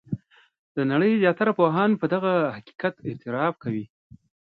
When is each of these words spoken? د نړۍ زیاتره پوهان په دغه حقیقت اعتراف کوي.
د 0.75 0.77
نړۍ 0.91 1.11
زیاتره 1.23 1.51
پوهان 1.59 1.91
په 2.01 2.05
دغه 2.13 2.33
حقیقت 2.55 2.93
اعتراف 3.07 3.53
کوي. 3.63 3.85